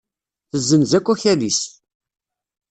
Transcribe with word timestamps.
Tessenz 0.49 0.91
akk 0.97 1.07
akal-is. 1.13 1.59